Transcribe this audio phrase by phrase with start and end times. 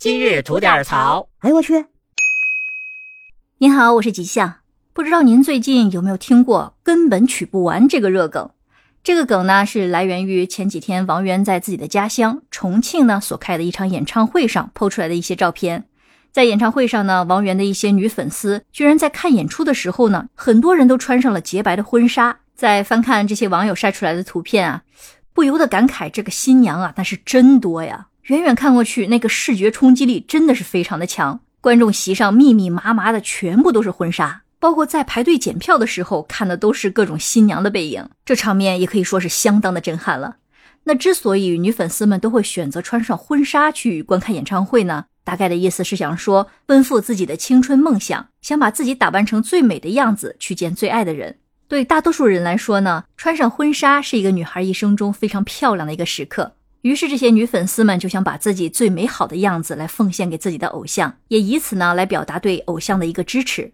[0.00, 1.28] 今日吐点槽。
[1.40, 1.84] 哎呦我去！
[3.58, 4.54] 您好，我是吉祥。
[4.94, 8.48] 不知道您最近有没有听过“根本取不完”这个热梗？
[9.04, 15.84] 这个梗呢是来源于前几天王源在自己的家乡重庆呢所开的一场演唱会上抛出来的一些照片。
[16.32, 22.38] 在演唱会上呢，王源的一些女粉丝居然在看演出的时候呢，很多人都穿上了洁白的婚纱。
[22.54, 24.82] 在翻看这些网友晒出来的图片啊，
[25.34, 28.06] 不由得感慨这个新娘啊，那是真多呀！
[28.30, 31.40] 远远看过去，那个视觉冲击力真的是非常的强。
[31.60, 40.36] 观众席上密密麻麻的全部都是婚纱，包括在排队检票的时候看的都是各种新娘的背影，这场面也可以说是相当的震撼了。
[40.84, 45.06] 那之所以女粉丝们都会选择穿上婚纱去观看演唱会呢？
[45.24, 51.38] 大概的意思是想说，奔赴自己的青春梦想，想把自己打扮成最美的样子去见最爱的人。
[51.66, 56.52] 对大多数人来说呢，穿上婚纱是一个女孩一生中非常漂亮的一个时刻。
[56.82, 63.72] 于是这些女粉丝们就想把自己最美好的样子来奉献给自己的偶像，也以此呢来表达对偶像的一个支持。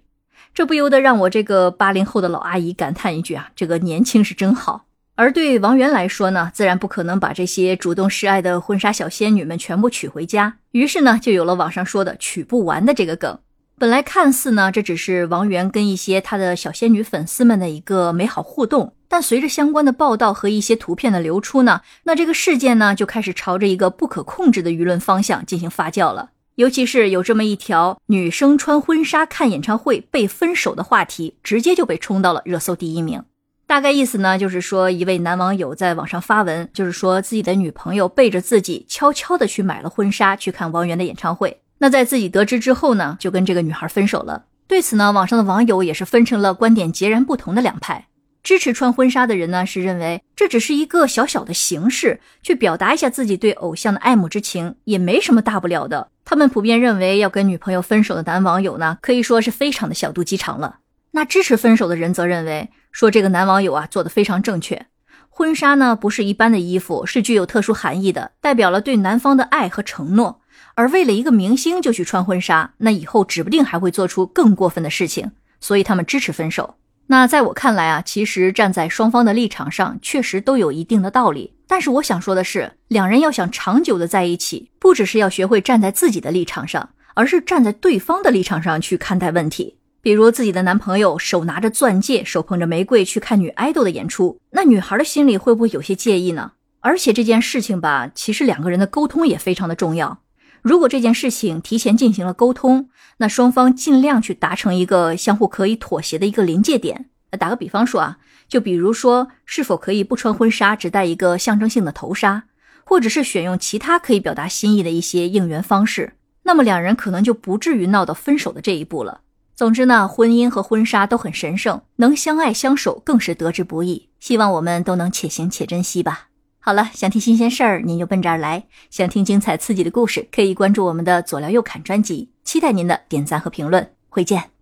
[0.53, 4.87] 这不由得让我这个八零后的老阿姨感叹一句啊，这个年轻是真好。
[5.15, 13.39] 而对王源来说呢，自然不可能把这些主动示爱的婚纱小仙女们全部娶回家，于是呢就有了网上说的娶不完的这个梗。
[13.79, 26.31] 本来看似呢，这只是王源跟一些他的小仙女粉丝们的一个美好互动，但随着相关的报道和一些图片的流出呢，那这个事件呢就开始朝着一个不可控制的舆论方向进行发酵了。
[26.55, 33.23] 尤其是有这么一条女生穿婚纱看演唱会被分手的话题，直接就被冲到了热搜第一名。
[33.67, 41.61] 大概意思呢，就是说一位男网友在网上发文，就是说自己的女朋友背着自己悄悄的去买了婚纱去看王源的演唱会。
[41.79, 44.47] 那在自己得知之后呢，就跟这个女孩分手了。
[44.67, 48.07] 对此呢，网上的网友也是分成了观点截然不同的两派。
[48.43, 56.09] 支持穿婚纱的人呢，是认为这只是一个小小的形式，去表达一下自己对偶像的爱慕之情，也没什么大不了的。
[56.25, 60.79] 他们普遍认为，要跟女朋友分手的男网友呢，可以说是非常的小肚鸡肠了。
[61.11, 64.87] 那支持分手的人则认为，说这个男网友啊做的非常正确。
[65.29, 70.41] 婚纱呢，不是一般的衣服，是具有特殊含义的，代表了对男方的爱和承诺。
[70.77, 76.75] 而为了一个明星就去穿婚纱，那以后指不定还会做出更过分的事情，所以他们支持分手。
[77.07, 81.55] 那在我看来啊，其实站在双方的立场上，确实都有一定的道理。
[81.67, 89.79] 但是我想说的是，两人要想长久的在一起，不只是要学会站在自己的立场上，而是站在对方的立场上去看待问题。
[90.03, 96.53] 比如自己的男朋友手拿着钻戒，手捧着玫瑰去看女爱豆的演出，那女孩的心里会不会有些介意呢？
[96.81, 100.21] 而且这件事情吧，其实两个人的沟通也非常的重要。
[100.67, 102.89] 如果这件事情提前进行了沟通，
[103.19, 107.09] 那双方尽量去达成一个相互可以妥协的一个临界点。
[107.39, 108.19] 打个比方说啊，
[108.49, 112.43] 就比如说是否可以不穿婚纱，只戴一个象征性的头纱，
[112.83, 119.21] 或者是选用其他可以表达心意的一些应援方式，那么两人可能就不至于闹到分手的这一步了。
[119.55, 124.09] 总之呢，婚姻和婚纱都很神圣，能相爱相守更是得之不易。
[124.19, 126.26] 希望我们都能且行且珍惜吧。
[126.69, 132.33] 好了，想听新鲜事儿，您就奔这儿来；想听精彩刺激的故事，可以关注我们的左聊右侃专辑。
[132.43, 134.56] 期待您的点赞和评论，会见。